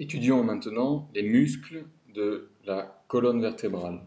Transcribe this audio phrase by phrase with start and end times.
[0.00, 4.00] Étudions maintenant les muscles de la colonne vertébrale.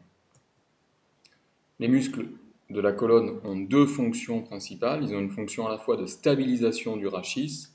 [1.80, 2.28] Les muscles
[2.70, 5.04] de la colonne ont deux fonctions principales.
[5.04, 7.68] Ils ont une fonction à la fois de stabilisation du rachis,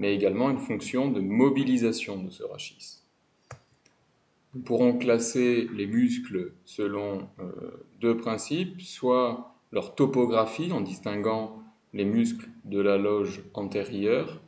[0.00, 3.02] mais également une fonction de mobilisation de ce rachis.
[4.54, 7.52] Nous pourrons classer les muscles selon euh,
[8.00, 11.62] deux principes, soit leur topographie en distinguant
[11.92, 14.40] les muscles de la loge antérieure,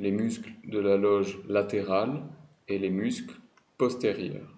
[0.00, 2.20] les muscles de la loge latérale
[2.68, 3.36] et les muscles
[3.78, 4.54] postérieurs.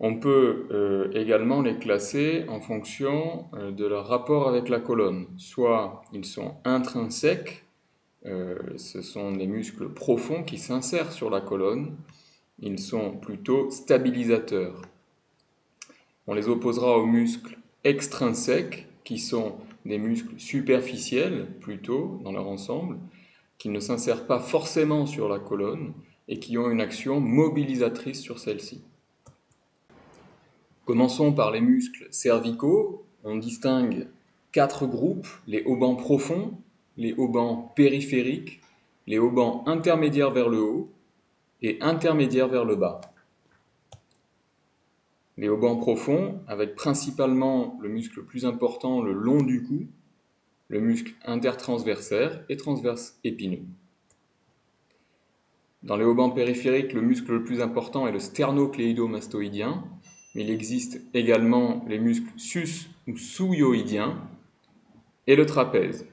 [0.00, 5.26] On peut euh, également les classer en fonction euh, de leur rapport avec la colonne.
[5.36, 7.64] Soit ils sont intrinsèques,
[8.26, 11.96] euh, ce sont des muscles profonds qui s'insèrent sur la colonne,
[12.60, 14.82] ils sont plutôt stabilisateurs.
[16.26, 22.98] On les opposera aux muscles extrinsèques, qui sont des muscles superficiels plutôt dans leur ensemble,
[23.56, 25.94] qui ne s'insèrent pas forcément sur la colonne,
[26.28, 28.82] et qui ont une action mobilisatrice sur celle-ci.
[30.84, 33.04] Commençons par les muscles cervicaux.
[33.24, 34.06] On distingue
[34.52, 36.52] quatre groupes, les haubans profonds,
[36.96, 38.60] les haubans périphériques,
[39.06, 40.90] les haubans intermédiaires vers le haut
[41.62, 43.00] et intermédiaires vers le bas.
[45.36, 49.86] Les haubans profonds, avec principalement le muscle le plus important le long du cou,
[50.68, 53.62] le muscle intertransversaire et transverse épineux.
[55.82, 59.84] Dans les haubans périphériques, le muscle le plus important est le sternocléidomastoïdien,
[60.34, 64.18] mais il existe également les muscles sus ou souyoïdiens
[65.26, 66.06] et le trapèze.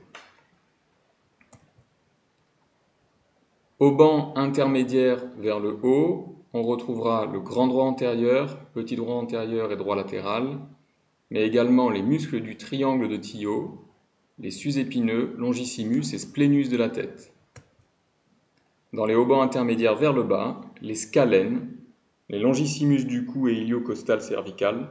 [3.80, 9.76] Haubans intermédiaire vers le haut, on retrouvera le grand droit antérieur, petit droit antérieur et
[9.76, 10.60] droit latéral,
[11.30, 13.84] mais également les muscles du triangle de Tillot,
[14.40, 17.35] les sus-épineux, longissimus et splénus de la tête.
[18.96, 21.68] Dans les haubans intermédiaires vers le bas, les scalènes,
[22.30, 24.88] les longissimus du cou et iliocostal cervical,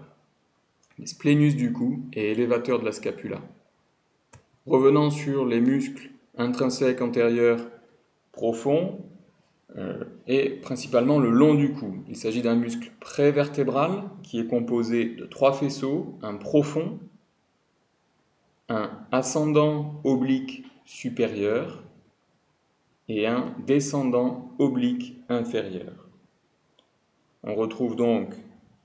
[0.98, 3.40] les splénus du cou et élévateurs de la scapula.
[4.66, 7.66] Revenant sur les muscles intrinsèques antérieurs
[8.32, 8.98] profonds
[9.78, 12.04] euh, et principalement le long du cou.
[12.06, 16.98] Il s'agit d'un muscle prévertébral qui est composé de trois faisceaux, un profond,
[18.68, 21.84] un ascendant oblique supérieur
[23.08, 26.08] et un descendant oblique inférieur.
[27.42, 28.34] On retrouve donc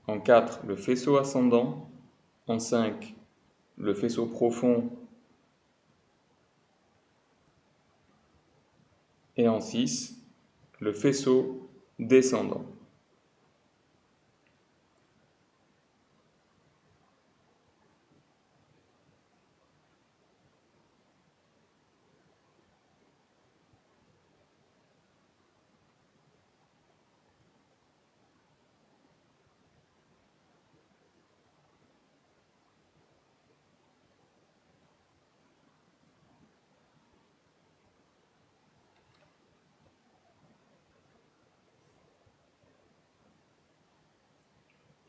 [0.06, 1.88] en 4 le faisceau ascendant,
[2.46, 3.14] en 5
[3.78, 4.90] le faisceau profond
[9.36, 10.20] et en 6
[10.80, 12.64] le faisceau descendant.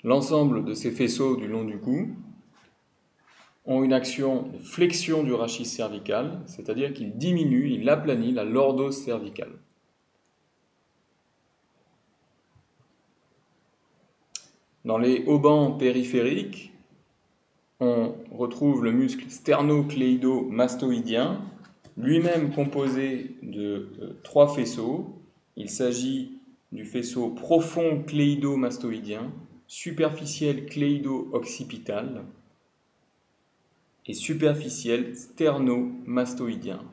[0.03, 2.09] L'ensemble de ces faisceaux du long du cou
[3.65, 8.97] ont une action de flexion du rachis cervical, c'est-à-dire qu'ils diminuent, ils aplanissent la lordose
[8.97, 9.51] cervicale.
[14.83, 16.73] Dans les haubans périphériques,
[17.79, 21.39] on retrouve le muscle sternocléido-mastoïdien,
[21.97, 25.21] lui-même composé de euh, trois faisceaux.
[25.55, 26.39] Il s'agit
[26.71, 29.31] du faisceau profond cléido-mastoïdien,
[29.73, 32.25] superficiel cléido-occipital
[34.05, 36.83] et superficiel sternomastoïdien.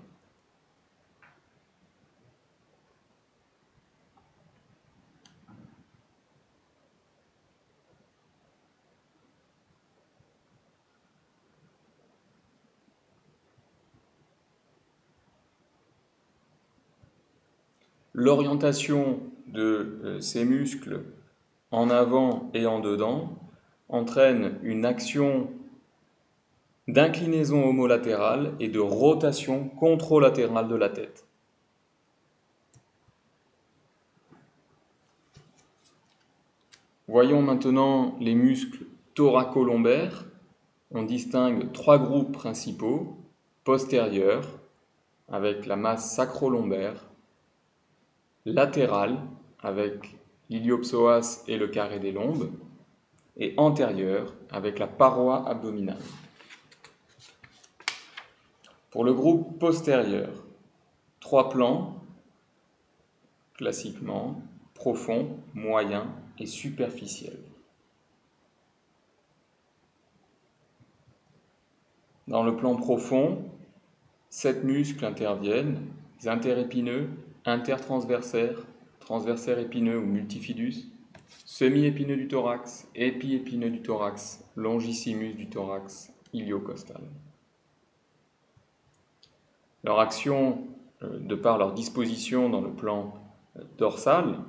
[18.15, 21.03] L'orientation de euh, ces muscles
[21.71, 23.37] en avant et en dedans
[23.89, 25.51] entraîne une action
[26.87, 31.27] d'inclinaison homolatérale et de rotation contralatérale de la tête.
[37.07, 40.25] Voyons maintenant les muscles thoracolombaires.
[40.91, 43.17] On distingue trois groupes principaux,
[43.65, 44.47] postérieurs,
[45.31, 47.07] avec la masse sacrolombaire,
[48.45, 49.19] latérale,
[49.61, 50.17] avec
[50.49, 52.51] l'iliopsoas et le carré des lombes,
[53.37, 56.03] et antérieur avec la paroi abdominale.
[58.91, 60.31] Pour le groupe postérieur,
[61.21, 62.03] trois plans,
[63.55, 64.41] classiquement,
[64.75, 66.07] profond, moyen
[66.39, 67.39] et superficiel.
[72.27, 73.45] Dans le plan profond,
[74.31, 75.81] sept muscles interviennent,
[76.27, 77.09] interépineux,
[77.45, 78.59] intertransversaires,
[79.09, 80.85] transversaires épineux ou multifidus,
[81.47, 87.01] semi-épineux du thorax, épi-épineux du thorax, longissimus du thorax, iliocostal.
[89.83, 90.69] Leur action,
[91.03, 93.15] euh, de par leur disposition dans le plan
[93.57, 94.41] euh, dorsal,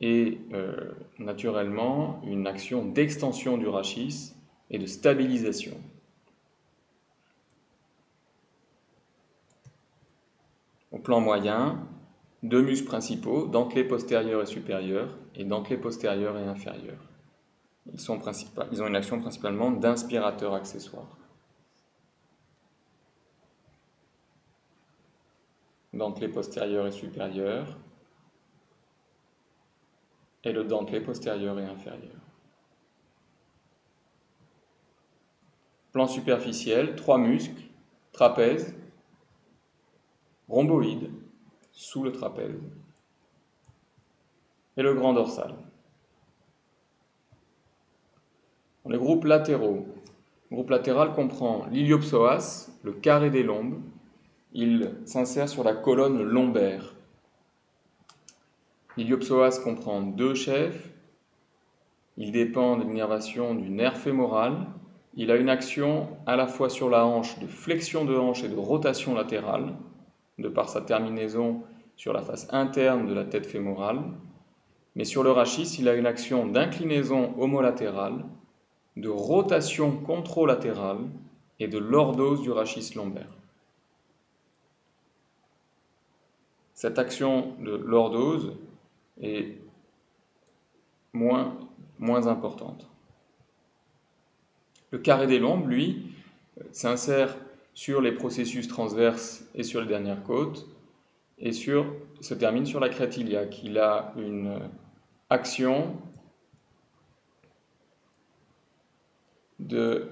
[0.00, 4.32] est euh, naturellement une action d'extension du rachis
[4.70, 5.76] et de stabilisation.
[10.92, 11.86] Au plan moyen,
[12.42, 16.98] deux muscles principaux, dentelé postérieur et supérieur, et dentelé postérieur et inférieur.
[17.86, 18.00] Ils,
[18.72, 21.16] ils ont une action principalement d'inspirateur accessoire.
[25.92, 27.76] Dentelé postérieur et supérieur,
[30.44, 32.14] et le dentelé postérieur et inférieur.
[35.92, 37.62] Plan superficiel, trois muscles,
[38.12, 38.76] trapèze,
[40.48, 41.10] rhomboïde,
[41.78, 42.60] sous le trapèze,
[44.76, 45.54] et le grand dorsal.
[48.86, 49.86] Les groupes latéraux.
[50.50, 53.80] Le groupe latéral comprend l'iliopsoas, le carré des lombes.
[54.52, 56.96] Il s'insère sur la colonne lombaire.
[58.96, 60.90] L'iliopsoas comprend deux chefs.
[62.16, 64.66] Il dépend de l'innervation du nerf fémoral.
[65.14, 68.48] Il a une action à la fois sur la hanche de flexion de hanche et
[68.48, 69.76] de rotation latérale
[70.38, 71.62] de par sa terminaison
[71.96, 74.02] sur la face interne de la tête fémorale,
[74.94, 78.24] mais sur le rachis, il a une action d'inclinaison homolatérale,
[78.96, 80.98] de rotation contralatérale
[81.60, 83.30] et de lordose du rachis lombaire.
[86.74, 88.56] Cette action de lordose
[89.20, 89.56] est
[91.12, 91.58] moins,
[91.98, 92.88] moins importante.
[94.90, 96.12] Le carré des lombes, lui,
[96.70, 97.36] s'insère
[97.78, 100.66] sur les processus transverses et sur les dernières côtes,
[101.38, 103.62] et sur, se termine sur la crête iliaque.
[103.62, 104.58] Il a une
[105.30, 105.96] action
[109.60, 110.08] de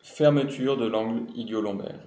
[0.00, 2.00] fermeture de l'angle iliolombaire.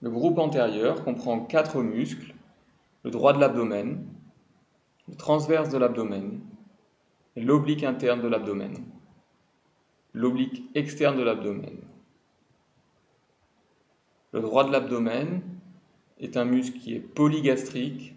[0.00, 2.34] Le groupe antérieur comprend quatre muscles,
[3.02, 4.02] le droit de l'abdomen,
[5.08, 6.40] le transverse de l'abdomen,
[7.36, 8.76] l'oblique interne de l'abdomen,
[10.12, 11.76] l'oblique externe de l'abdomen.
[14.32, 15.42] Le droit de l'abdomen
[16.20, 18.14] est un muscle qui est polygastrique,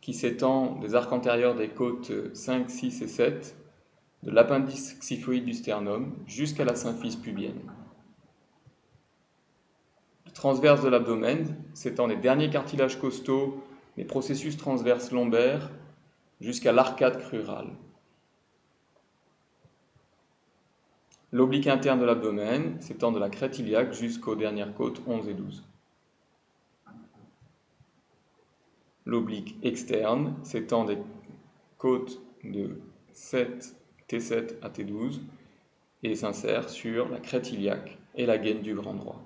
[0.00, 3.56] qui s'étend des arcs antérieurs des côtes 5, 6 et 7,
[4.24, 7.60] de l'appendice xyphoïde du sternum jusqu'à la symphyse pubienne.
[10.26, 13.62] Le transverse de l'abdomen s'étend des derniers cartilages costaux,
[13.96, 15.70] des processus transverses lombaires,
[16.40, 17.70] jusqu'à l'arcade crurale.
[21.32, 25.64] L'oblique interne de l'abdomen s'étend de la crête iliaque jusqu'aux dernières côtes 11 et 12.
[29.04, 30.98] L'oblique externe s'étend des
[31.78, 32.80] côtes de
[33.12, 33.76] 7,
[34.08, 35.20] T7 à T12
[36.04, 39.25] et s'insère sur la crête iliaque et la gaine du grand droit.